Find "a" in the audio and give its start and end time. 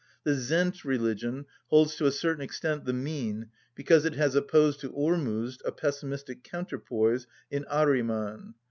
2.07-2.11, 5.63-5.71